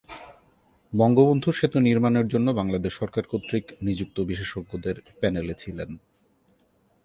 [0.93, 5.89] বঙ্গবন্ধু সেতু নির্মাণের জন্য বাংলাদেশ সরকার কর্তৃক নিযুক্ত বিশেষজ্ঞদের প্যানেলে ছিলেন।